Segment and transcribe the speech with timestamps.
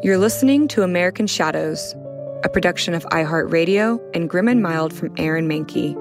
[0.00, 1.96] You're listening to American Shadows,
[2.44, 5.96] a production of iHeartRadio and Grim and Mild from Aaron Mahnke.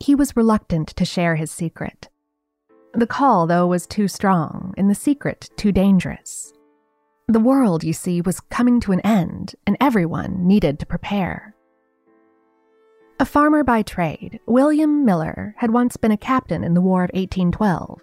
[0.00, 2.08] He was reluctant to share his secret.
[2.94, 6.52] The call, though, was too strong, and the secret too dangerous.
[7.28, 11.54] The world, you see, was coming to an end, and everyone needed to prepare.
[13.22, 17.10] A farmer by trade, William Miller had once been a captain in the War of
[17.14, 18.00] 1812.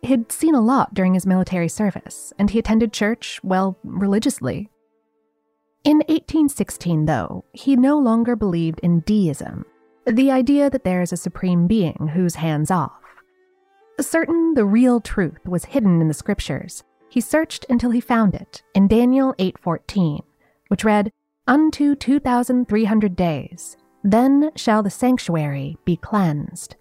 [0.00, 4.70] He'd seen a lot during his military service, and he attended church, well, religiously.
[5.84, 9.66] In 1816, though, he no longer believed in deism,
[10.06, 13.02] the idea that there is a supreme being who's hands off.
[14.00, 18.62] Certain the real truth was hidden in the scriptures, he searched until he found it
[18.74, 20.22] in Daniel 8:14,
[20.68, 21.12] which read,
[21.46, 26.76] "Unto 2300 days, then shall the sanctuary be cleansed."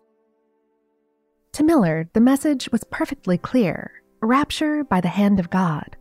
[1.53, 3.91] To Miller, the message was perfectly clear
[4.22, 5.97] rapture by the hand of God.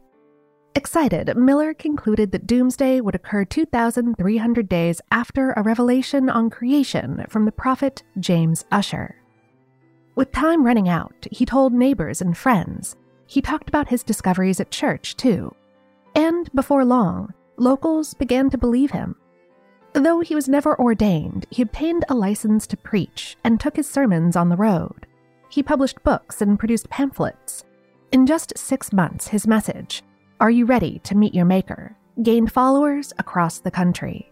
[0.77, 7.45] Excited, Miller concluded that doomsday would occur 2,300 days after a revelation on creation from
[7.45, 9.17] the prophet James Ussher.
[10.15, 12.97] With time running out, he told neighbors and friends.
[13.27, 15.55] He talked about his discoveries at church, too.
[16.15, 19.17] And before long, locals began to believe him.
[19.93, 24.37] Though he was never ordained, he obtained a license to preach and took his sermons
[24.37, 25.07] on the road.
[25.49, 27.65] He published books and produced pamphlets.
[28.13, 30.03] In just six months, his message,
[30.41, 31.97] are You Ready to Meet Your Maker?
[32.23, 34.31] gained followers across the country.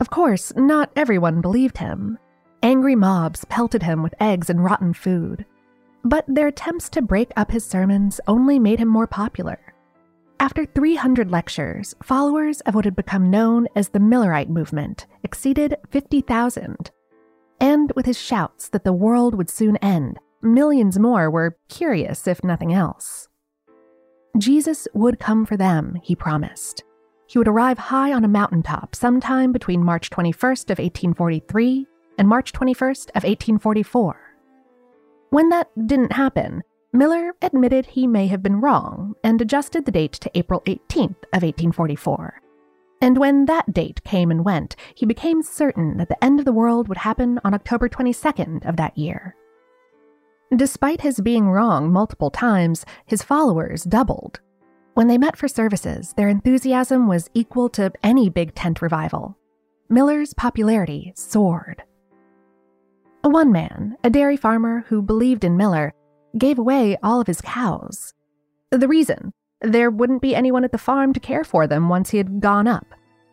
[0.00, 2.18] Of course, not everyone believed him.
[2.62, 5.44] Angry mobs pelted him with eggs and rotten food.
[6.04, 9.71] But their attempts to break up his sermons only made him more popular.
[10.42, 16.90] After 300 lectures, followers of what had become known as the Millerite movement exceeded 50,000.
[17.60, 22.42] And with his shouts that the world would soon end, millions more were curious, if
[22.42, 23.28] nothing else.
[24.36, 26.82] Jesus would come for them, he promised.
[27.28, 31.86] He would arrive high on a mountaintop sometime between March 21st of 1843
[32.18, 34.16] and March 21st of 1844.
[35.30, 36.64] When that didn't happen,
[36.94, 41.42] Miller admitted he may have been wrong and adjusted the date to April 18th of
[41.42, 42.42] 1844.
[43.00, 46.52] And when that date came and went, he became certain that the end of the
[46.52, 49.34] world would happen on October 22nd of that year.
[50.54, 54.40] Despite his being wrong multiple times, his followers doubled.
[54.92, 59.38] When they met for services, their enthusiasm was equal to any big tent revival.
[59.88, 61.82] Miller's popularity soared.
[63.22, 65.94] One man, a dairy farmer who believed in Miller,
[66.36, 68.14] gave away all of his cows.
[68.70, 69.32] The reason?
[69.60, 72.66] There wouldn't be anyone at the farm to care for them once he had gone
[72.66, 72.86] up.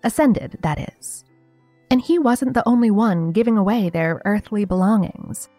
[0.04, 1.24] Ascended, that is.
[1.90, 5.50] And he wasn't the only one giving away their earthly belongings.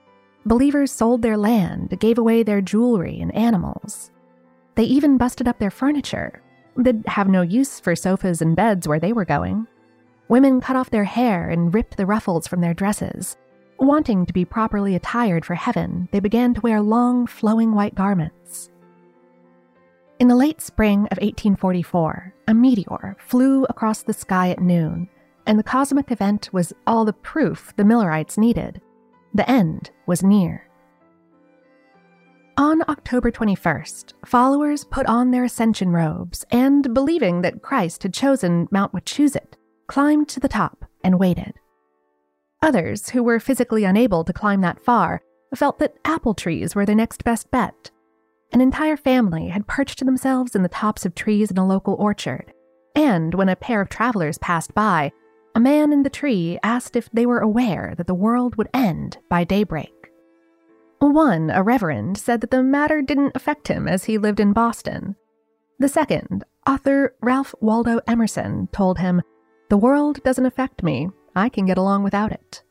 [0.46, 4.10] Believers sold their land, gave away their jewelry and animals.
[4.76, 6.40] They even busted up their furniture.
[6.76, 9.66] They'd have no use for sofas and beds where they were going.
[10.28, 13.36] Women cut off their hair and ripped the ruffles from their dresses.
[13.80, 18.68] Wanting to be properly attired for heaven, they began to wear long, flowing white garments.
[20.18, 25.08] In the late spring of 1844, a meteor flew across the sky at noon,
[25.46, 28.82] and the cosmic event was all the proof the Millerites needed.
[29.32, 30.68] The end was near.
[32.58, 38.68] On October 21st, followers put on their ascension robes and, believing that Christ had chosen
[38.70, 39.54] Mount Wachusett,
[39.86, 41.54] climbed to the top and waited.
[42.62, 45.22] Others, who were physically unable to climb that far,
[45.54, 47.90] felt that apple trees were their next best bet.
[48.52, 52.52] An entire family had perched themselves in the tops of trees in a local orchard,
[52.94, 55.12] and when a pair of travelers passed by,
[55.54, 59.18] a man in the tree asked if they were aware that the world would end
[59.28, 59.92] by daybreak.
[60.98, 65.16] One, a reverend, said that the matter didn't affect him as he lived in Boston.
[65.78, 69.22] The second, author Ralph Waldo Emerson, told him,
[69.70, 71.08] The world doesn't affect me.
[71.34, 72.62] I can get along without it.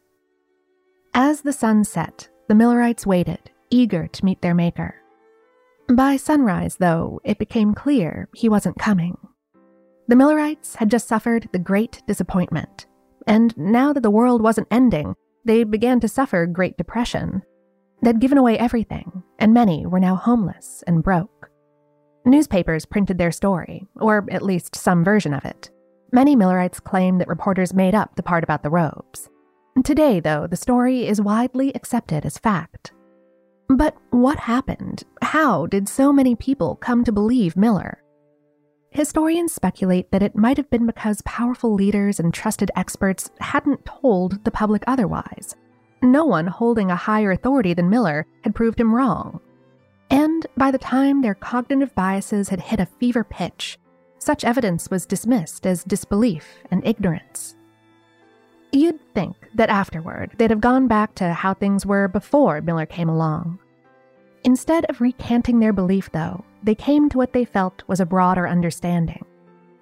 [1.14, 4.96] As the sun set, the Millerites waited, eager to meet their maker.
[5.92, 9.18] By sunrise, though, it became clear he wasn't coming.
[10.08, 12.86] The Millerites had just suffered the great disappointment.
[13.28, 15.16] and now that the world wasn't ending,
[15.46, 17.44] they began to suffer Great Depression.
[18.02, 21.50] They'd given away everything, and many were now homeless and broke.
[22.26, 25.70] Newspapers printed their story, or at least some version of it.
[26.12, 29.30] Many Millerites claim that reporters made up the part about the robes.
[29.84, 32.92] Today, though, the story is widely accepted as fact.
[33.68, 35.04] But what happened?
[35.22, 38.04] How did so many people come to believe Miller?
[38.90, 44.44] Historians speculate that it might have been because powerful leaders and trusted experts hadn't told
[44.44, 45.56] the public otherwise.
[46.02, 49.40] No one holding a higher authority than Miller had proved him wrong.
[50.10, 53.78] And by the time their cognitive biases had hit a fever pitch,
[54.20, 57.56] such evidence was dismissed as disbelief and ignorance.
[58.72, 63.10] You'd think that afterward they'd have gone back to how things were before Miller came
[63.10, 63.60] along.
[64.44, 68.48] Instead of recanting their belief, though, they came to what they felt was a broader
[68.48, 69.26] understanding.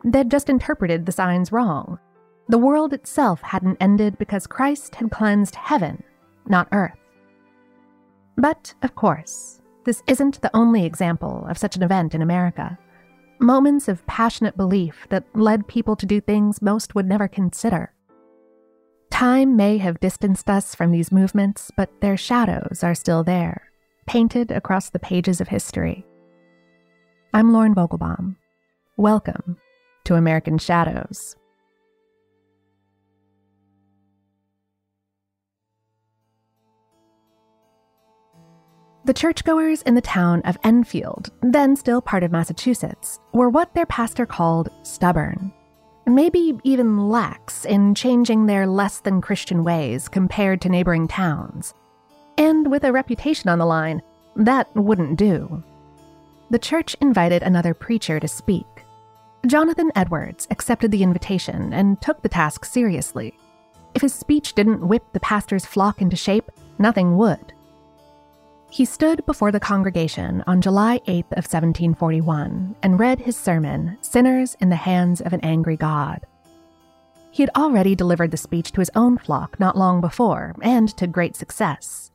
[0.03, 1.99] They'd just interpreted the signs wrong.
[2.47, 6.01] The world itself hadn't ended because Christ had cleansed heaven,
[6.45, 6.97] not earth.
[8.37, 12.77] But, of course, this isn't the only example of such an event in America.
[13.39, 17.93] Moments of passionate belief that led people to do things most would never consider.
[19.11, 23.71] Time may have distanced us from these movements, but their shadows are still there,
[24.07, 26.03] painted across the pages of history.
[27.31, 28.37] I'm Lauren Vogelbaum.
[28.97, 29.57] Welcome
[30.05, 31.35] to American Shadows.
[39.07, 43.85] The churchgoers in the town of Enfield, then still part of Massachusetts, were what their
[43.85, 45.53] pastor called stubborn,
[46.05, 51.73] maybe even lax in changing their less than Christian ways compared to neighboring towns.
[52.37, 54.01] And with a reputation on the line,
[54.35, 55.63] that wouldn't do
[56.49, 58.65] the church invited another preacher to speak.
[59.45, 63.37] Jonathan Edwards accepted the invitation and took the task seriously.
[63.95, 67.53] If his speech didn't whip the pastor's flock into shape, nothing would.
[68.69, 74.57] He stood before the congregation on July 8th of 1741 and read his sermon, Sinners
[74.59, 76.25] in the Hands of an Angry God.
[77.31, 81.07] He had already delivered the speech to his own flock not long before, and to
[81.07, 82.11] great success.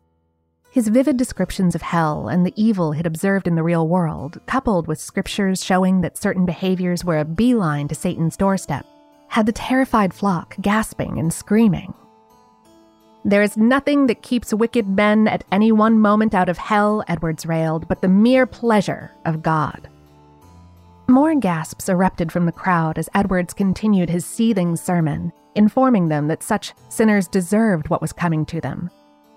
[0.71, 4.87] His vivid descriptions of hell and the evil he'd observed in the real world, coupled
[4.87, 8.87] with scriptures showing that certain behaviors were a beeline to Satan's doorstep,
[9.29, 11.95] had the terrified flock gasping and screaming.
[13.25, 17.47] There is nothing that keeps wicked men at any one moment out of hell, Edwards
[17.47, 19.89] railed, but the mere pleasure of God.
[21.09, 26.43] More gasps erupted from the crowd as Edwards continued his seething sermon, informing them that
[26.43, 28.91] such sinners deserved what was coming to them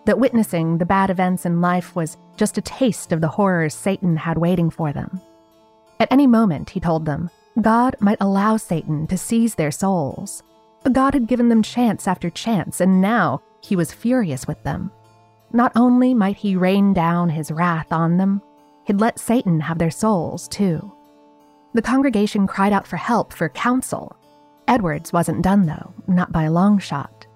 [0.06, 4.16] that witnessing the bad events in life was just a taste of the horrors Satan
[4.16, 5.20] had waiting for them.
[6.00, 7.30] At any moment, he told them,
[7.62, 10.44] God might allow Satan to seize their souls.
[10.92, 14.92] God had given them chance after chance, and now he was furious with them.
[15.52, 18.42] Not only might he rain down his wrath on them,
[18.86, 20.92] he'd let Satan have their souls, too.
[21.74, 24.16] The congregation cried out for help, for counsel.
[24.68, 27.28] Edwards wasn't done, though, not by a long shot.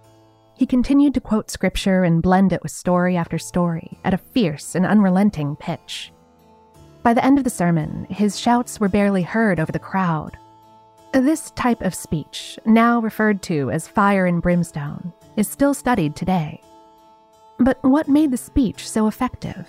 [0.55, 4.75] He continued to quote scripture and blend it with story after story at a fierce
[4.75, 6.11] and unrelenting pitch.
[7.01, 10.37] By the end of the sermon, his shouts were barely heard over the crowd.
[11.13, 16.61] This type of speech, now referred to as fire and brimstone, is still studied today.
[17.59, 19.67] But what made the speech so effective?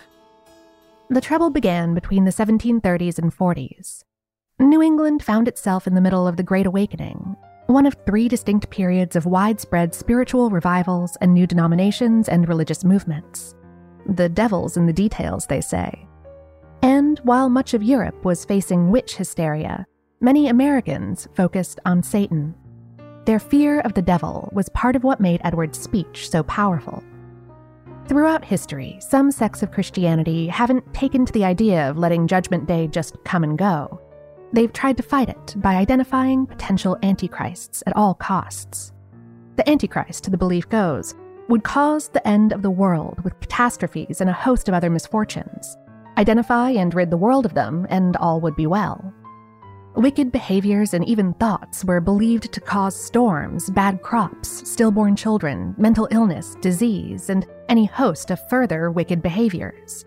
[1.09, 4.03] The trouble began between the 1730s and 40s.
[4.59, 8.69] New England found itself in the middle of the Great Awakening, one of three distinct
[8.71, 13.55] periods of widespread spiritual revivals and new denominations and religious movements.
[14.07, 16.07] The devil's in the details, they say.
[16.83, 19.87] And while much of Europe was facing witch hysteria,
[20.21, 22.57] many Americans focused on Satan.
[23.27, 27.05] Their fear of the devil was part of what made Edward's speech so powerful.
[28.09, 32.89] Throughout history, some sects of Christianity haven't taken to the idea of letting Judgment Day
[32.89, 34.01] just come and go.
[34.53, 38.93] They've tried to fight it by identifying potential antichrists at all costs.
[39.57, 41.15] The antichrist, the belief goes,
[41.49, 45.77] would cause the end of the world with catastrophes and a host of other misfortunes.
[46.17, 49.13] Identify and rid the world of them, and all would be well.
[49.97, 56.07] Wicked behaviors and even thoughts were believed to cause storms, bad crops, stillborn children, mental
[56.13, 60.05] illness, disease, and any host of further wicked behaviors.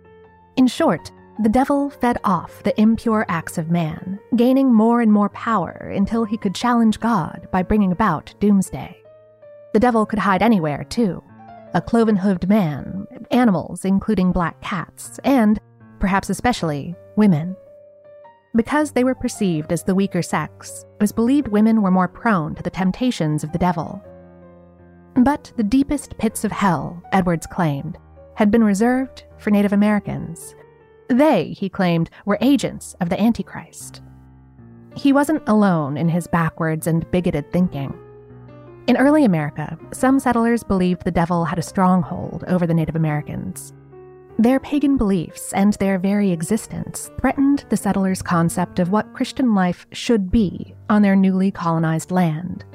[0.56, 5.30] In short, the devil fed off the impure acts of man, gaining more and more
[5.30, 8.96] power until he could challenge God by bringing about doomsday.
[9.74, 11.22] The devil could hide anywhere, too
[11.74, 15.60] a cloven hooved man, animals, including black cats, and,
[16.00, 17.56] perhaps especially, women.
[18.56, 22.54] Because they were perceived as the weaker sex, it was believed women were more prone
[22.56, 24.04] to the temptations of the devil.
[25.16, 27.98] But the deepest pits of hell, Edwards claimed,
[28.36, 30.56] had been reserved for Native Americans.
[31.08, 34.02] They, he claimed, were agents of the Antichrist.
[34.96, 37.98] He wasn't alone in his backwards and bigoted thinking.
[38.86, 43.74] In early America, some settlers believed the devil had a stronghold over the Native Americans.
[44.40, 49.86] Their pagan beliefs and their very existence threatened the settlers' concept of what Christian life
[49.92, 52.66] should be on their newly colonized land.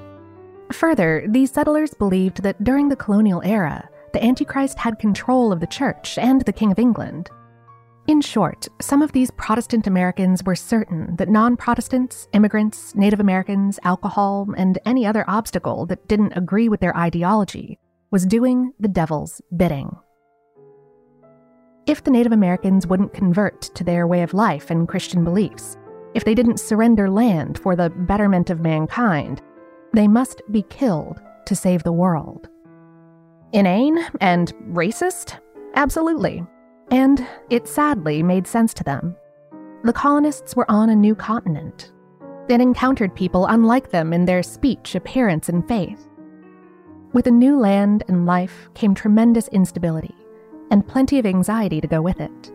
[0.72, 5.66] Further, these settlers believed that during the colonial era, the Antichrist had control of the
[5.66, 7.30] church and the King of England,
[8.08, 13.78] in short, some of these Protestant Americans were certain that non Protestants, immigrants, Native Americans,
[13.84, 17.78] alcohol, and any other obstacle that didn't agree with their ideology
[18.10, 19.94] was doing the devil's bidding.
[21.88, 25.78] If the Native Americans wouldn't convert to their way of life and Christian beliefs,
[26.12, 29.40] if they didn't surrender land for the betterment of mankind,
[29.94, 32.50] they must be killed to save the world.
[33.54, 35.38] Inane and racist?
[35.76, 36.44] Absolutely.
[36.90, 39.16] And it sadly made sense to them.
[39.82, 41.90] The colonists were on a new continent.
[42.48, 46.06] They'd encountered people unlike them in their speech, appearance, and faith.
[47.14, 50.14] With a new land and life came tremendous instability,
[50.70, 52.52] and plenty of anxiety to go with it.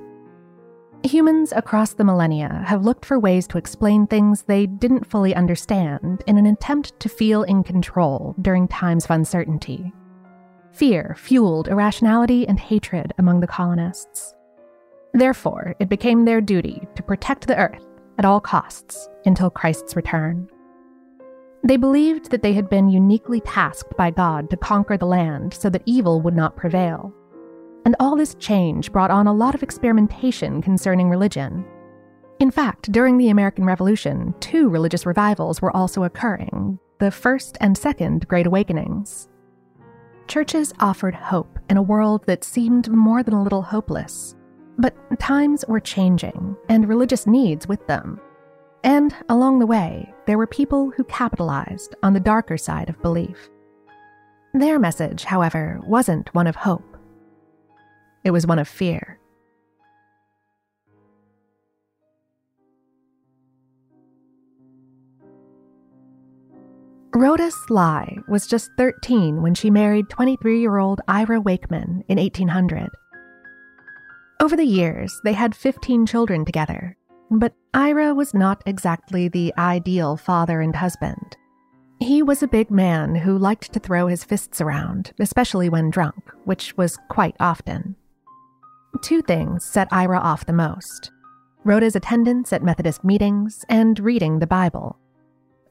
[1.04, 6.24] Humans across the millennia have looked for ways to explain things they didn't fully understand
[6.28, 9.92] in an attempt to feel in control during times of uncertainty.
[10.72, 14.34] Fear fueled irrationality and hatred among the colonists.
[15.14, 17.86] Therefore, it became their duty to protect the earth
[18.18, 20.50] at all costs until Christ's return.
[21.66, 25.70] They believed that they had been uniquely tasked by God to conquer the land so
[25.70, 27.14] that evil would not prevail.
[27.86, 31.66] And all this change brought on a lot of experimentation concerning religion.
[32.40, 37.78] In fact, during the American Revolution, two religious revivals were also occurring the First and
[37.78, 39.28] Second Great Awakenings.
[40.28, 44.36] Churches offered hope in a world that seemed more than a little hopeless.
[44.78, 48.20] But times were changing, and religious needs with them.
[48.84, 53.50] And along the way, there were people who capitalized on the darker side of belief.
[54.54, 56.93] Their message, however, wasn't one of hope,
[58.24, 59.20] it was one of fear.
[67.16, 72.90] Rhoda Sly was just 13 when she married 23 year old Ira Wakeman in 1800.
[74.42, 76.98] Over the years, they had 15 children together,
[77.30, 81.38] but Ira was not exactly the ideal father and husband.
[82.00, 86.32] He was a big man who liked to throw his fists around, especially when drunk,
[86.46, 87.96] which was quite often.
[89.04, 91.12] Two things set Ira off the most
[91.66, 94.98] Rhoda's attendance at Methodist meetings and reading the Bible.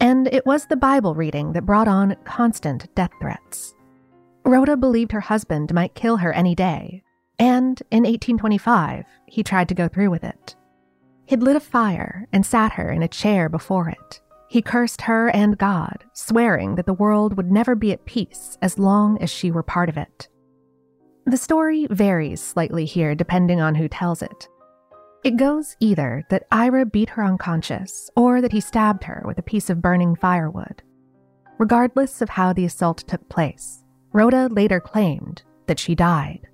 [0.00, 3.74] And it was the Bible reading that brought on constant death threats.
[4.44, 7.02] Rhoda believed her husband might kill her any day,
[7.38, 10.54] and in 1825, he tried to go through with it.
[11.24, 14.20] He'd lit a fire and sat her in a chair before it.
[14.48, 18.78] He cursed her and God, swearing that the world would never be at peace as
[18.78, 20.28] long as she were part of it.
[21.26, 24.48] The story varies slightly here depending on who tells it.
[25.24, 29.42] It goes either that Ira beat her unconscious or that he stabbed her with a
[29.42, 30.82] piece of burning firewood.
[31.58, 36.48] Regardless of how the assault took place, Rhoda later claimed that she died.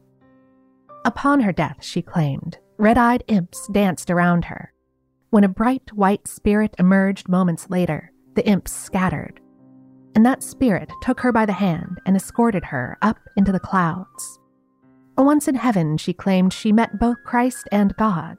[1.07, 4.75] Upon her death, she claimed, red eyed imps danced around her.
[5.31, 9.41] When a bright white spirit emerged moments later, the imps scattered.
[10.15, 14.39] And that spirit took her by the hand and escorted her up into the clouds.
[15.19, 18.39] Once in heaven, she claimed she met both Christ and God,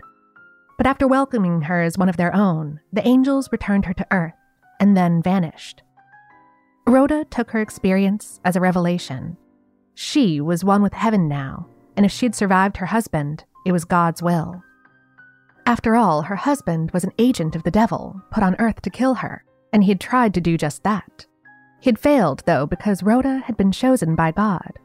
[0.78, 4.34] but after welcoming her as one of their own, the angels returned her to earth
[4.80, 5.84] and then vanished.
[6.88, 9.36] Rhoda took her experience as a revelation.
[9.94, 11.68] She was one with heaven now,
[11.98, 14.64] and if she'd survived her husband, it was God's will.
[15.66, 19.16] After all, her husband was an agent of the devil, put on earth to kill
[19.16, 19.44] her,
[19.74, 21.26] and he had tried to do just that.
[21.82, 24.80] He had failed, though, because Rhoda had been chosen by God.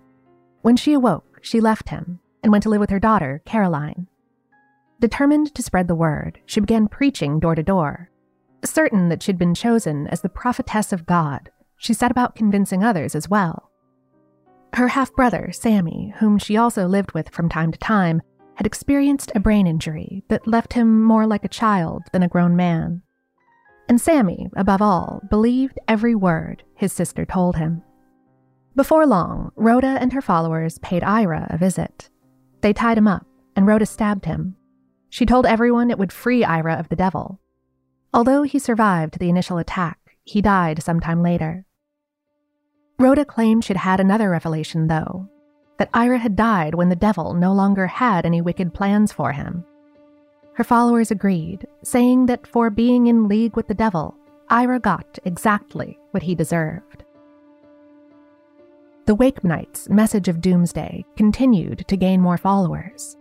[0.62, 4.08] When she awoke, she left him and went to live with her daughter, Caroline.
[5.00, 8.10] Determined to spread the word, she began preaching door to door.
[8.64, 13.14] Certain that she'd been chosen as the prophetess of God, she set about convincing others
[13.14, 13.70] as well.
[14.72, 18.22] Her half brother, Sammy, whom she also lived with from time to time,
[18.54, 22.56] had experienced a brain injury that left him more like a child than a grown
[22.56, 23.02] man.
[23.88, 27.82] And Sammy, above all, believed every word his sister told him.
[28.76, 32.10] Before long, Rhoda and her followers paid Ira a visit.
[32.60, 34.56] They tied him up, and Rhoda stabbed him,
[35.14, 37.38] she told everyone it would free Ira of the devil.
[38.12, 41.66] Although he survived the initial attack, he died sometime later.
[42.98, 45.28] Rhoda claimed she'd had another revelation, though
[45.78, 49.64] that Ira had died when the devil no longer had any wicked plans for him.
[50.54, 54.16] Her followers agreed, saying that for being in league with the devil,
[54.48, 57.04] Ira got exactly what he deserved.
[59.06, 63.16] The Wakemanite's message of doomsday continued to gain more followers.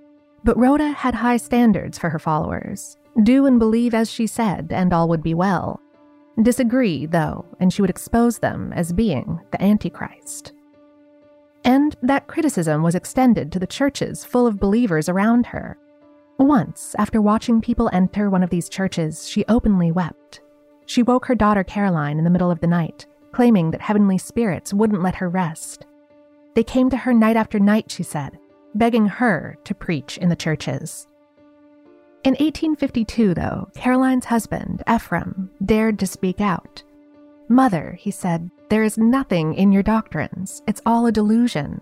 [0.46, 4.92] But Rhoda had high standards for her followers do and believe as she said, and
[4.92, 5.80] all would be well.
[6.42, 10.54] Disagree, though, and she would expose them as being the Antichrist.
[11.64, 15.78] And that criticism was extended to the churches full of believers around her.
[16.40, 20.42] Once, after watching people enter one of these churches, she openly wept.
[20.86, 24.74] She woke her daughter Caroline in the middle of the night, claiming that heavenly spirits
[24.74, 25.86] wouldn't let her rest.
[26.56, 28.40] They came to her night after night, she said,
[28.76, 31.08] begging her to preach in the churches.
[32.24, 36.82] In 1852, though, Caroline's husband, Ephraim, dared to speak out.
[37.50, 40.64] Mother, he said, there is nothing in your doctrines.
[40.66, 41.82] It's all a delusion.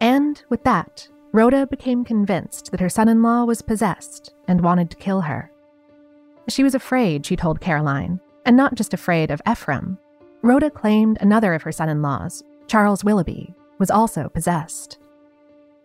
[0.00, 4.90] And with that, Rhoda became convinced that her son in law was possessed and wanted
[4.90, 5.50] to kill her.
[6.48, 9.98] She was afraid, she told Caroline, and not just afraid of Ephraim.
[10.46, 14.96] Rhoda claimed another of her son in laws, Charles Willoughby, was also possessed.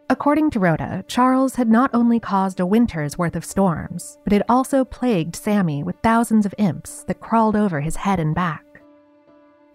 [0.08, 4.44] According to Rhoda, Charles had not only caused a winter's worth of storms, but had
[4.48, 8.64] also plagued Sammy with thousands of imps that crawled over his head and back.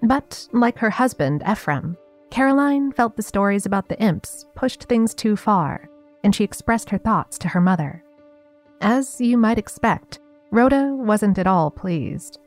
[0.05, 1.97] But, like her husband, Ephraim,
[2.31, 5.91] Caroline felt the stories about the imps pushed things too far,
[6.23, 8.05] and she expressed her thoughts to her mother.
[8.81, 10.21] As you might expect,
[10.53, 12.39] Rhoda wasn't at all pleased.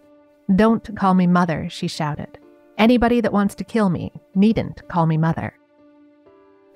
[0.56, 2.40] Don't call me mother, she shouted.
[2.78, 5.54] Anybody that wants to kill me needn't call me mother.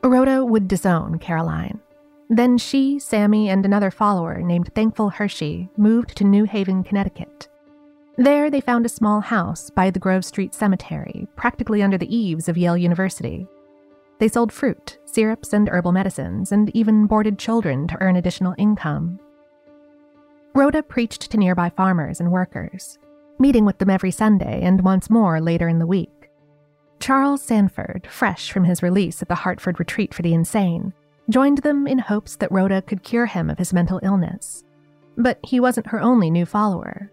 [0.04, 1.80] Rhoda would disown Caroline.
[2.30, 7.48] Then she, Sammy, and another follower named Thankful Hershey moved to New Haven, Connecticut.
[8.18, 12.48] There, they found a small house by the Grove Street Cemetery, practically under the eaves
[12.48, 13.48] of Yale University.
[14.20, 19.20] They sold fruit, syrups, and herbal medicines, and even boarded children to earn additional income.
[20.54, 23.00] Rhoda preached to nearby farmers and workers,
[23.40, 26.30] meeting with them every Sunday and once more later in the week.
[27.00, 30.94] Charles Sanford, fresh from his release at the Hartford Retreat for the Insane,
[31.30, 34.64] joined them in hopes that Rhoda could cure him of his mental illness.
[35.18, 37.12] But he wasn't her only new follower.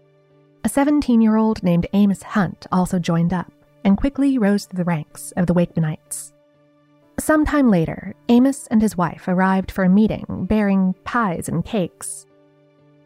[0.63, 3.51] A 17 year old named Amos Hunt also joined up
[3.83, 6.31] and quickly rose to the ranks of the Wakemanites.
[7.19, 12.25] Sometime later, Amos and his wife arrived for a meeting bearing pies and cakes.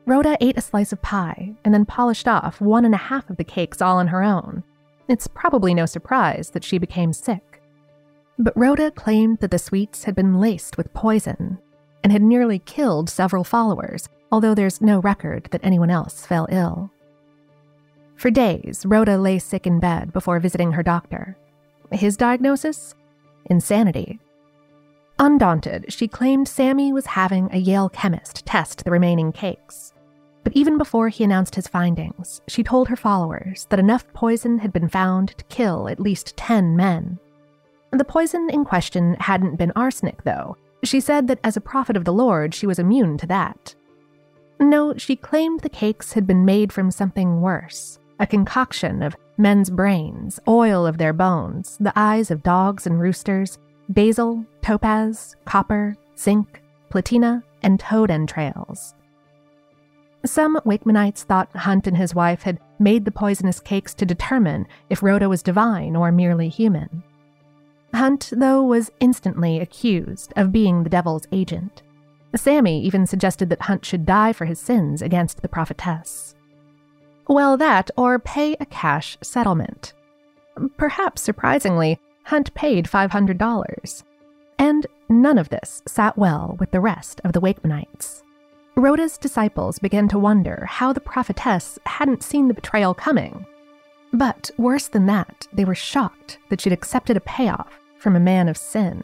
[0.06, 3.38] Rhoda ate a slice of pie and then polished off one and a half of
[3.38, 4.64] the cakes all on her own
[5.08, 7.62] it's probably no surprise that she became sick.
[8.38, 11.60] But Rhoda claimed that the sweets had been laced with poison
[12.04, 16.92] and had nearly killed several followers, although there's no record that anyone else fell ill.
[18.16, 21.38] For days, Rhoda lay sick in bed before visiting her doctor.
[21.92, 22.96] His diagnosis?
[23.46, 24.20] Insanity.
[25.20, 29.94] Undaunted, she claimed Sammy was having a Yale chemist test the remaining cakes.
[30.46, 34.72] But even before he announced his findings, she told her followers that enough poison had
[34.72, 37.18] been found to kill at least 10 men.
[37.92, 40.56] The poison in question hadn't been arsenic, though.
[40.84, 43.74] She said that as a prophet of the Lord, she was immune to that.
[44.60, 49.70] No, she claimed the cakes had been made from something worse a concoction of men's
[49.70, 53.58] brains, oil of their bones, the eyes of dogs and roosters,
[53.90, 58.94] basil, topaz, copper, zinc, platina, and toad entrails.
[60.26, 65.04] Some Wakemanites thought Hunt and his wife had made the poisonous cakes to determine if
[65.04, 67.04] Rhoda was divine or merely human.
[67.94, 71.84] Hunt, though, was instantly accused of being the devil's agent.
[72.36, 76.36] Sammy even suggested that Hunt should die for his sins against the prophetess.
[77.28, 79.94] Well, that, or pay a cash settlement.
[80.76, 84.04] Perhaps surprisingly, Hunt paid $500.
[84.58, 88.24] And none of this sat well with the rest of the Wakemanites.
[88.78, 93.46] Rhoda's disciples began to wonder how the prophetess hadn't seen the betrayal coming.
[94.12, 98.50] But worse than that, they were shocked that she'd accepted a payoff from a man
[98.50, 99.04] of sin.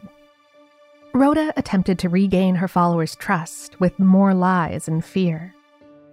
[1.14, 5.54] Rhoda attempted to regain her followers' trust with more lies and fear.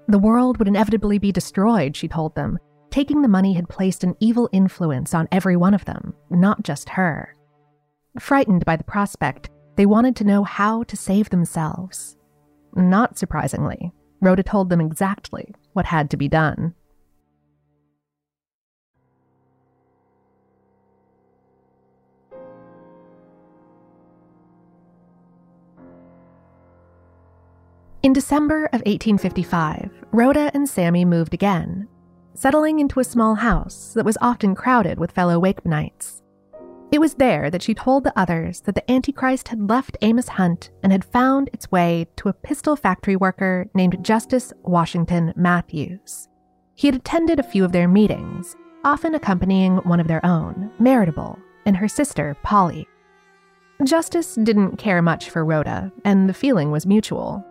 [0.07, 2.59] The world would inevitably be destroyed, she told them.
[2.91, 6.89] Taking the money had placed an evil influence on every one of them, not just
[6.89, 7.35] her.
[8.19, 12.17] Frightened by the prospect, they wanted to know how to save themselves.
[12.75, 16.75] Not surprisingly, Rhoda told them exactly what had to be done.
[28.01, 31.89] In December of 1855, Rhoda and Sammy moved again,
[32.33, 36.21] settling into a small house that was often crowded with fellow Wakemanites.
[36.91, 40.71] It was there that she told the others that the Antichrist had left Amos Hunt
[40.81, 46.27] and had found its way to a pistol factory worker named Justice Washington Matthews.
[46.73, 51.37] He had attended a few of their meetings, often accompanying one of their own, Maritable,
[51.65, 52.87] and her sister, Polly.
[53.83, 57.45] Justice didn't care much for Rhoda, and the feeling was mutual.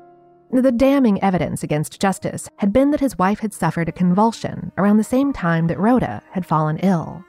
[0.51, 4.96] The damning evidence against Justice had been that his wife had suffered a convulsion around
[4.96, 7.22] the same time that Rhoda had fallen ill.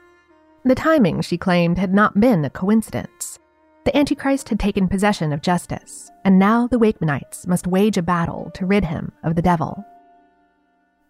[0.64, 3.38] The timing, she claimed, had not been a coincidence.
[3.84, 8.50] The Antichrist had taken possession of justice, and now the Wakemanites must wage a battle
[8.54, 9.84] to rid him of the devil.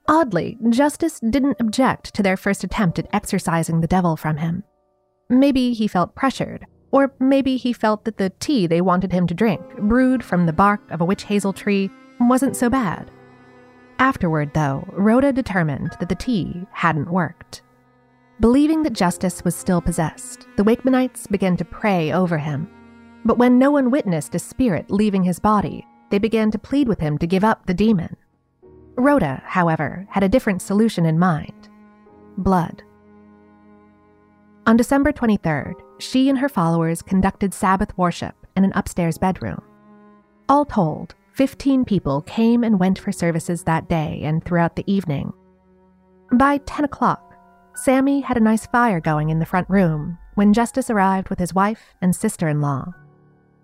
[0.08, 4.62] Oddly, Justice didn't object to their first attempt at exorcising the devil from him.
[5.28, 9.34] Maybe he felt pressured, or maybe he felt that the tea they wanted him to
[9.34, 13.10] drink, brewed from the bark of a witch hazel tree, wasn't so bad.
[13.98, 17.62] Afterward, though, Rhoda determined that the tea hadn't worked.
[18.40, 22.70] Believing that Justice was still possessed, the Wakemanites began to pray over him.
[23.22, 27.00] But when no one witnessed a spirit leaving his body, they began to plead with
[27.00, 28.16] him to give up the demon.
[28.96, 31.68] Rhoda, however, had a different solution in mind
[32.38, 32.82] blood.
[34.66, 39.60] On December 23rd, she and her followers conducted Sabbath worship in an upstairs bedroom.
[40.48, 45.34] All told, 15 people came and went for services that day and throughout the evening.
[46.32, 47.29] By 10 o'clock,
[47.80, 51.54] Sammy had a nice fire going in the front room when Justice arrived with his
[51.54, 52.92] wife and sister in law.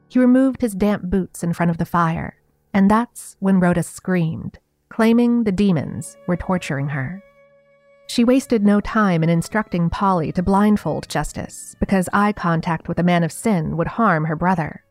[0.09, 2.40] He removed his damp boots in front of the fire,
[2.72, 7.22] and that's when Rhoda screamed, claiming the demons were torturing her.
[8.07, 13.02] She wasted no time in instructing Polly to blindfold Justice because eye contact with a
[13.02, 14.83] man of sin would harm her brother.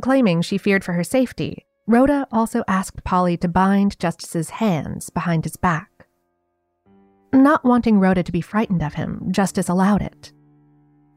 [0.00, 5.44] Claiming she feared for her safety, Rhoda also asked Polly to bind Justice's hands behind
[5.44, 5.91] his back.
[7.32, 10.32] Not wanting Rhoda to be frightened of him, Justice allowed it.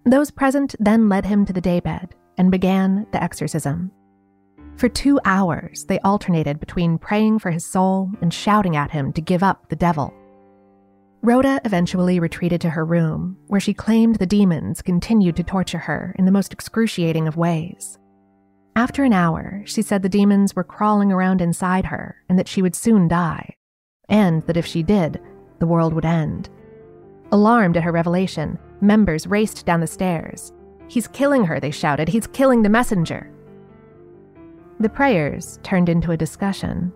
[0.06, 3.92] Those present then led him to the daybed and began the exorcism.
[4.78, 9.22] For two hours, they alternated between praying for his soul and shouting at him to
[9.22, 10.14] give up the devil.
[11.22, 16.16] Rhoda eventually retreated to her room, where she claimed the demons continued to torture her
[16.20, 17.98] in the most excruciating of ways.
[18.76, 22.62] After an hour, she said the demons were crawling around inside her and that she
[22.62, 23.56] would soon die,
[24.08, 25.20] and that if she did,
[25.60, 26.50] the world would end.
[27.32, 30.54] Alarmed at her revelation, members raced down the stairs.
[30.88, 32.08] He's killing her, they shouted.
[32.08, 33.32] He's killing the messenger.
[34.80, 36.92] The prayers turned into a discussion.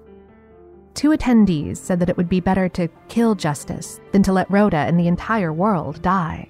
[0.94, 4.78] Two attendees said that it would be better to kill Justice than to let Rhoda
[4.78, 6.50] and the entire world die.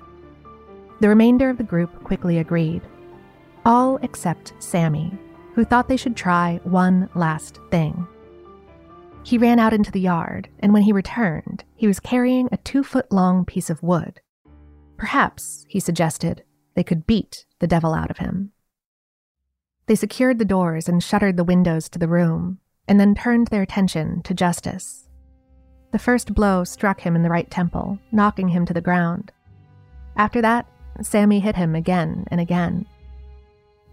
[1.02, 2.82] The remainder of the group quickly agreed.
[3.66, 5.18] All except Sammy,
[5.54, 8.08] who thought they should try one last thing.
[9.30, 12.82] He ran out into the yard, and when he returned, he was carrying a two
[12.82, 14.22] foot long piece of wood.
[14.98, 18.54] Perhaps, he suggested, they could beat the devil out of him.
[19.86, 23.62] They secured the doors and shuttered the windows to the room, and then turned their
[23.62, 25.08] attention to Justice.
[25.92, 29.32] The first blow struck him in the right temple, knocking him to the ground.
[30.18, 30.66] After that,
[31.04, 32.88] Sammy hit him again and again.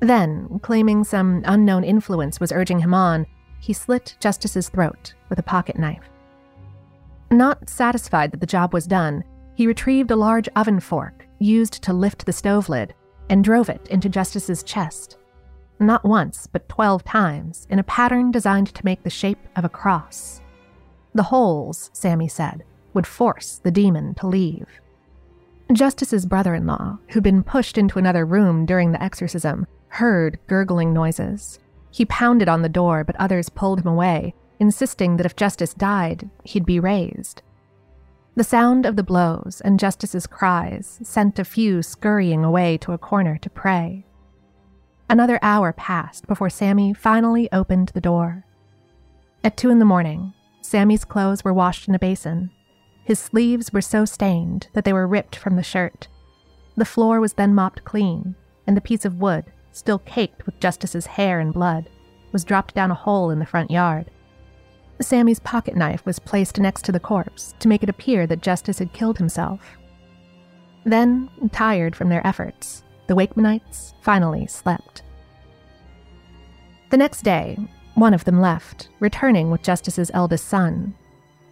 [0.00, 3.26] Then, claiming some unknown influence was urging him on,
[3.66, 6.08] he slit Justice's throat with a pocket knife.
[7.32, 9.24] Not satisfied that the job was done,
[9.56, 12.94] he retrieved a large oven fork used to lift the stove lid
[13.28, 15.18] and drove it into Justice's chest.
[15.80, 19.68] Not once, but 12 times, in a pattern designed to make the shape of a
[19.68, 20.40] cross.
[21.16, 22.62] The holes, Sammy said,
[22.94, 24.68] would force the demon to leave.
[25.72, 30.92] Justice's brother in law, who'd been pushed into another room during the exorcism, heard gurgling
[30.92, 31.58] noises
[31.96, 36.28] he pounded on the door, but others pulled him away, insisting that if Justice died,
[36.44, 37.40] he'd be raised.
[38.34, 42.98] The sound of the blows and Justice's cries sent a few scurrying away to a
[42.98, 44.04] corner to pray.
[45.08, 48.44] Another hour passed before Sammy finally opened the door.
[49.42, 52.50] At two in the morning, Sammy's clothes were washed in a basin.
[53.04, 56.08] His sleeves were so stained that they were ripped from the shirt.
[56.76, 58.34] The floor was then mopped clean,
[58.66, 61.88] and the piece of wood still caked with Justice's hair and blood,
[62.32, 64.10] was dropped down a hole in the front yard.
[65.00, 68.78] Sammy's pocket knife was placed next to the corpse to make it appear that Justice
[68.78, 69.76] had killed himself.
[70.84, 75.02] Then, tired from their efforts, the Wakemanites finally slept.
[76.90, 77.58] The next day,
[77.94, 80.94] one of them left, returning with Justice's eldest son.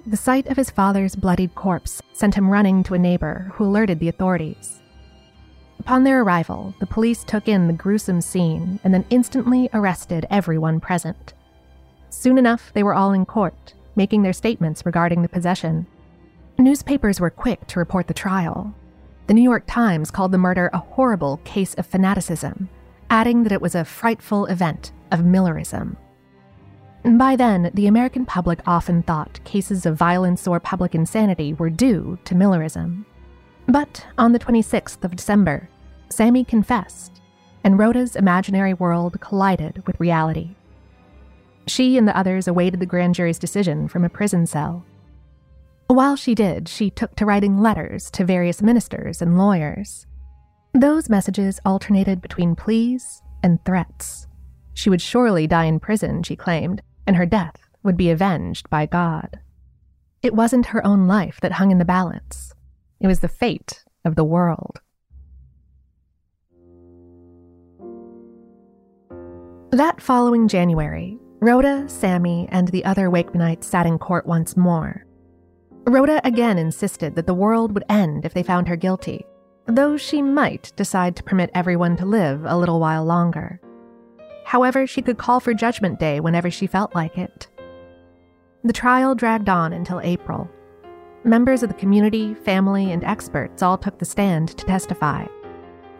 [0.07, 3.99] The sight of his father's bloodied corpse sent him running to a neighbor who alerted
[3.99, 4.81] the authorities.
[5.81, 10.81] Upon their arrival, the police took in the gruesome scene and then instantly arrested everyone
[10.81, 11.35] present.
[12.11, 15.87] Soon enough, they were all in court, making their statements regarding the possession.
[16.59, 18.75] Newspapers were quick to report the trial.
[19.27, 22.69] The New York Times called the murder a horrible case of fanaticism,
[23.11, 25.97] adding that it was a frightful event of Millerism.
[27.05, 32.19] By then, the American public often thought cases of violence or public insanity were due
[32.25, 33.05] to Millerism.
[33.67, 35.69] But on the 26th of December,
[36.11, 37.21] Sammy confessed,
[37.65, 40.55] and Rhoda's imaginary world collided with reality.
[41.67, 44.85] She and the others awaited the grand jury's decision from a prison cell.
[45.87, 50.07] While she did, she took to writing letters to various ministers and lawyers.
[50.75, 54.27] Those messages alternated between pleas and threats.
[54.75, 58.87] She would surely die in prison, she claimed, and her death would be avenged by
[58.87, 59.41] God.
[60.23, 62.55] It wasn't her own life that hung in the balance,
[63.01, 64.81] it was the fate of the world.
[69.71, 75.05] That following January, Rhoda, Sammy, and the other Wakemanites sat in court once more.
[75.87, 79.27] Rhoda again insisted that the world would end if they found her guilty,
[79.67, 83.61] though she might decide to permit everyone to live a little while longer.
[84.45, 87.49] However, she could call for Judgment Day whenever she felt like it.
[88.63, 90.49] The trial dragged on until April.
[91.27, 95.27] Members of the community, family, and experts all took the stand to testify.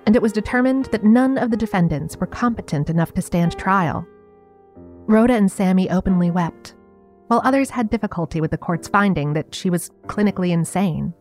[0.05, 4.07] And it was determined that none of the defendants were competent enough to stand trial.
[5.07, 6.75] Rhoda and Sammy openly wept,
[7.29, 11.15] while others had difficulty with the court's finding that she was clinically insane.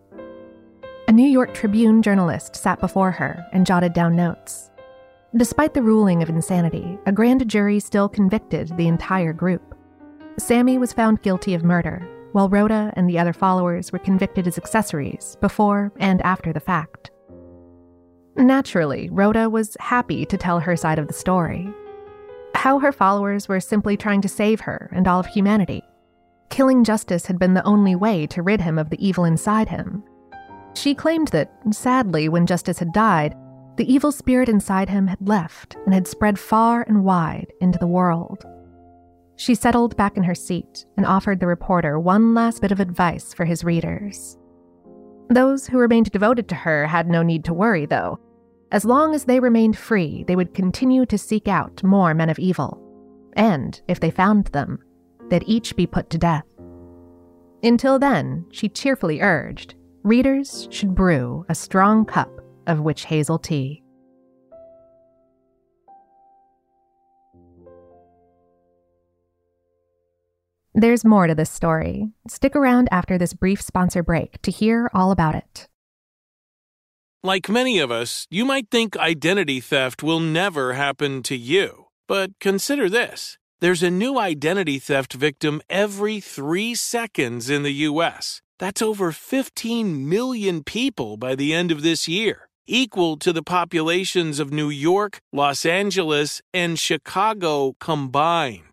[1.08, 4.70] A New York Tribune journalist sat before her and jotted down notes.
[5.38, 9.76] Despite the ruling of insanity, a grand jury still convicted the entire group.
[10.38, 14.58] Sammy was found guilty of murder, while Rhoda and the other followers were convicted as
[14.58, 17.12] accessories before and after the fact.
[18.36, 21.72] Naturally, Rhoda was happy to tell her side of the story.
[22.56, 25.84] How her followers were simply trying to save her and all of humanity.
[26.50, 30.04] Killing Justice had been the only way to rid him of the evil inside him.
[30.76, 33.36] She claimed that, sadly, when Justice had died,
[33.76, 37.88] the evil spirit inside him had left and had spread far and wide into the
[37.88, 38.46] world.
[39.36, 43.34] She settled back in her seat and offered the reporter one last bit of advice
[43.34, 44.38] for his readers.
[45.30, 48.20] Those who remained devoted to her had no need to worry, though.
[48.72, 52.40] As long as they remained free, they would continue to seek out more men of
[52.40, 52.80] evil.
[53.34, 54.80] And, if they found them,
[55.30, 56.46] they'd each be put to death.
[57.64, 63.83] Until then, she cheerfully urged, readers should brew a strong cup of witch hazel tea.
[70.76, 72.10] There's more to this story.
[72.28, 75.68] Stick around after this brief sponsor break to hear all about it.
[77.22, 81.86] Like many of us, you might think identity theft will never happen to you.
[82.08, 88.42] But consider this there's a new identity theft victim every three seconds in the U.S.
[88.60, 94.40] That's over 15 million people by the end of this year equal to the populations
[94.40, 98.73] of New York, Los Angeles, and Chicago combined.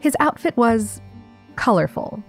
[0.00, 1.00] His outfit was
[1.56, 2.22] colorful.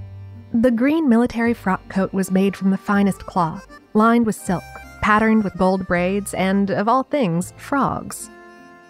[0.54, 4.64] The green military frock coat was made from the finest cloth, lined with silk,
[5.02, 8.30] patterned with gold braids, and, of all things, frogs.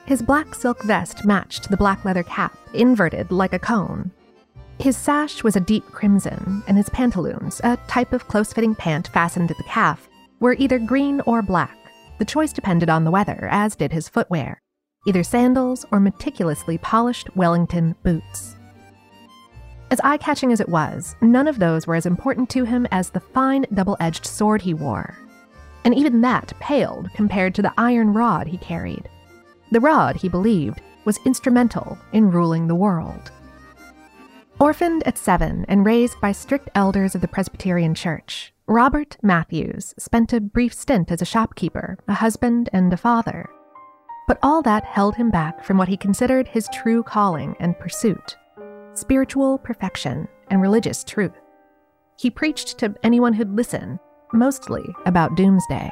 [0.05, 4.11] His black silk vest matched the black leather cap, inverted like a cone.
[4.79, 9.09] His sash was a deep crimson, and his pantaloons, a type of close fitting pant
[9.09, 11.75] fastened at the calf, were either green or black.
[12.17, 14.61] The choice depended on the weather, as did his footwear.
[15.05, 18.55] either sandals or meticulously polished Wellington boots.
[19.91, 23.09] As eye catching as it was, none of those were as important to him as
[23.09, 25.17] the fine double edged sword he wore.
[25.83, 29.09] And even that paled compared to the iron rod he carried.
[29.71, 33.31] The rod, he believed, was instrumental in ruling the world.
[34.59, 40.33] Orphaned at seven and raised by strict elders of the Presbyterian Church, Robert Matthews spent
[40.33, 43.49] a brief stint as a shopkeeper, a husband, and a father.
[44.27, 48.37] But all that held him back from what he considered his true calling and pursuit
[48.99, 51.39] spiritual perfection and religious truth.
[52.17, 53.99] He preached to anyone who'd listen,
[54.33, 55.91] mostly about doomsday.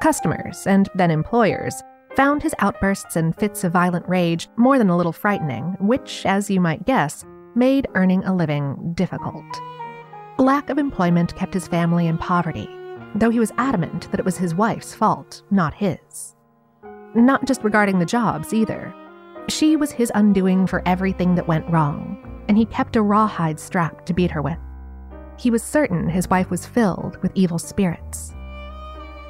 [0.00, 1.82] Customers, and then employers,
[2.16, 6.50] found his outbursts and fits of violent rage more than a little frightening, which, as
[6.50, 9.44] you might guess, made earning a living difficult.
[10.38, 12.68] Lack of employment kept his family in poverty,
[13.14, 16.34] though he was adamant that it was his wife's fault, not his.
[17.14, 18.94] Not just regarding the jobs, either.
[19.48, 24.06] She was his undoing for everything that went wrong, and he kept a rawhide strap
[24.06, 24.58] to beat her with.
[25.38, 28.34] He was certain his wife was filled with evil spirits.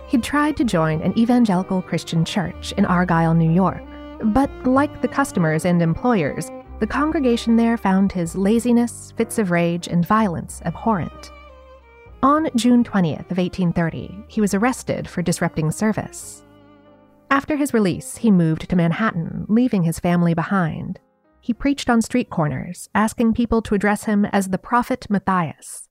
[0.08, 3.82] He'd tried to join an evangelical Christian church in Argyle, New York,
[4.24, 9.88] but like the customers and employers, the congregation there found his laziness, fits of rage,
[9.88, 11.30] and violence abhorrent.
[12.22, 16.44] On June 20th of 1830, he was arrested for disrupting service.
[17.32, 21.00] After his release, he moved to Manhattan, leaving his family behind.
[21.40, 25.88] He preached on street corners, asking people to address him as the Prophet Matthias.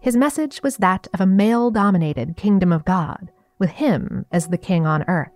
[0.00, 4.56] His message was that of a male dominated kingdom of God, with him as the
[4.56, 5.28] king on earth.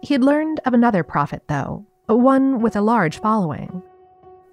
[0.00, 3.82] He had learned of another prophet, though, one with a large following.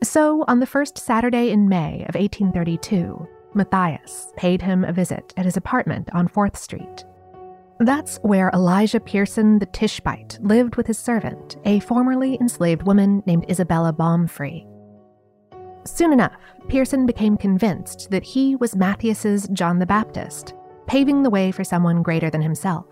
[0.03, 5.45] So, on the first Saturday in May of 1832, Matthias paid him a visit at
[5.45, 7.05] his apartment on 4th Street.
[7.79, 13.49] That's where Elijah Pierson the Tishbite lived with his servant, a formerly enslaved woman named
[13.49, 14.67] Isabella Baumfree.
[15.85, 16.35] Soon enough,
[16.67, 20.53] Pierson became convinced that he was Matthias's John the Baptist,
[20.87, 22.85] paving the way for someone greater than himself.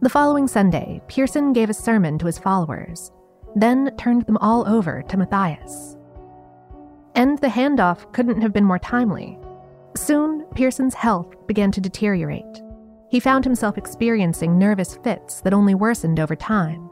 [0.00, 3.12] The following Sunday, Pierson gave a sermon to his followers,
[3.54, 5.96] then turned them all over to Matthias.
[7.14, 9.38] And the handoff couldn't have been more timely.
[9.94, 12.62] Soon, Pierson's health began to deteriorate.
[13.10, 16.88] He found himself experiencing nervous fits that only worsened over time.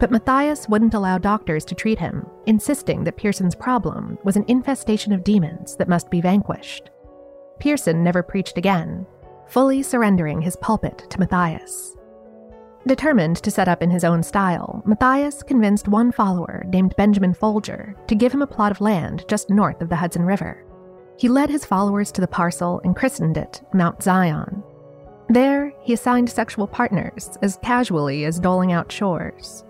[0.00, 5.12] But Matthias wouldn't allow doctors to treat him, insisting that Pierson's problem was an infestation
[5.12, 6.90] of demons that must be vanquished.
[7.60, 9.06] Pierson never preached again,
[9.46, 11.94] fully surrendering his pulpit to Matthias.
[12.86, 17.94] Determined to set up in his own style, Matthias convinced one follower named Benjamin Folger
[18.08, 20.64] to give him a plot of land just north of the Hudson River.
[21.18, 24.62] He led his followers to the parcel and christened it Mount Zion,
[25.28, 29.64] there, he assigned sexual partners as casually as doling out chores.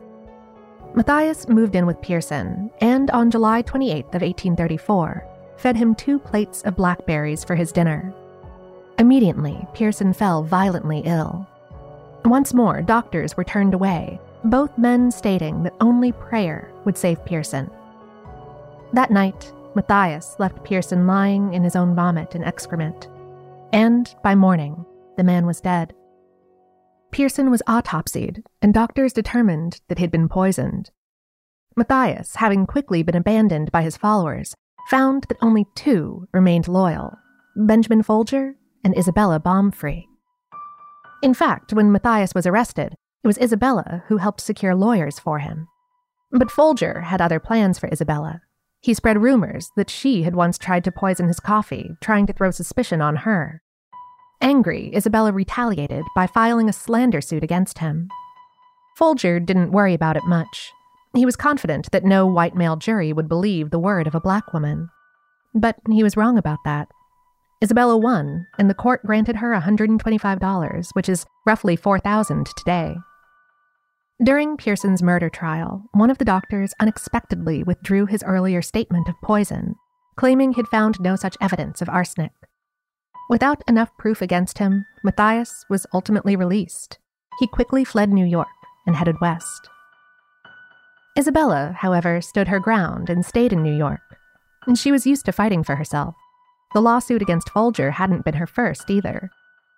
[0.95, 6.63] Matthias moved in with Pierson, and on July 28th of 1834, fed him two plates
[6.63, 8.13] of blackberries for his dinner.
[8.99, 11.47] Immediately, Pierson fell violently ill.
[12.25, 17.71] Once more, doctors were turned away, both men stating that only prayer would save Pierson.
[18.93, 23.09] That night, Matthias left Pierson lying in his own vomit and excrement.
[23.73, 24.87] And by morning,
[25.17, 25.95] the man was dead.
[27.11, 30.91] Pierson was autopsied, and doctors determined that he'd been poisoned.
[31.77, 34.55] Matthias, having quickly been abandoned by his followers,
[34.89, 37.17] found that only two remained loyal
[37.57, 40.07] Benjamin Folger and Isabella Baumfree.
[41.23, 45.69] In fact, when Matthias was arrested, it was Isabella who helped secure lawyers for him.
[46.33, 48.43] But Folger had other plans for Isabella.
[48.81, 52.51] He spread rumors that she had once tried to poison his coffee, trying to throw
[52.51, 53.63] suspicion on her.
[54.45, 58.11] Angry, Isabella retaliated by filing a slander suit against him.
[58.95, 60.71] Folger didn't worry about it much.
[61.15, 64.53] He was confident that no white male jury would believe the word of a black
[64.53, 64.91] woman.
[65.55, 66.89] But he was wrong about that.
[67.63, 72.97] Isabella won, and the court granted her $125, which is roughly 4,000 today.
[74.23, 79.77] During Pierson's murder trial, one of the doctors unexpectedly withdrew his earlier statement of poison,
[80.17, 82.33] claiming he'd found no such evidence of arsenic.
[83.29, 86.99] Without enough proof against him, Matthias was ultimately released.
[87.39, 88.49] He quickly fled New York
[88.87, 89.69] and headed west.
[91.19, 94.01] Isabella, however, stood her ground and stayed in New York,
[94.67, 96.15] and she was used to fighting for herself.
[96.75, 99.31] The lawsuit against Folger hadn't been her first either.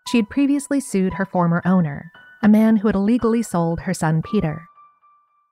[0.08, 2.10] She had previously sued her former owner,
[2.42, 4.66] a man who had illegally sold her son Peter.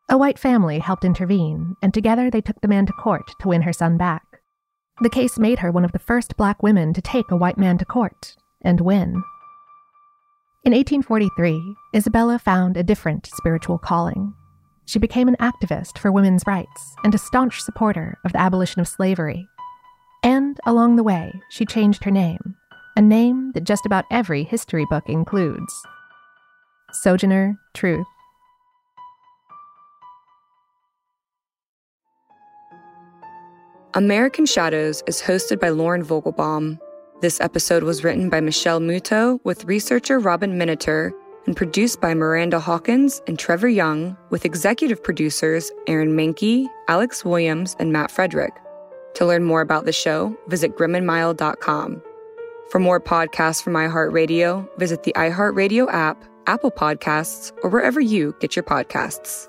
[0.08, 3.62] A white family helped intervene, and together they took the man to court to win
[3.62, 4.33] her son back.
[5.00, 7.78] The case made her one of the first black women to take a white man
[7.78, 9.22] to court and win.
[10.64, 14.34] In 1843, Isabella found a different spiritual calling.
[14.86, 18.88] she became an activist for women's rights and a staunch supporter of the abolition of
[18.88, 19.48] slavery.
[20.22, 22.54] And along the way, she changed her name,
[22.96, 25.74] a name that just about every history book includes
[26.92, 28.06] Sojourner Truth.
[33.96, 36.80] American Shadows is hosted by Lauren Vogelbaum.
[37.20, 41.12] This episode was written by Michelle Muto with researcher Robin Miniter
[41.46, 47.76] and produced by Miranda Hawkins and Trevor Young, with executive producers Aaron Mahnke, Alex Williams,
[47.78, 48.54] and Matt Frederick.
[49.14, 52.02] To learn more about the show, visit grimandmild.com.
[52.70, 58.56] For more podcasts from iHeartRadio, visit the iHeartRadio app, Apple Podcasts, or wherever you get
[58.56, 59.48] your podcasts.